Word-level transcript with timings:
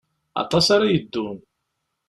Aṭas 0.41 0.67
ara 0.75 0.91
yeddun. 0.93 1.37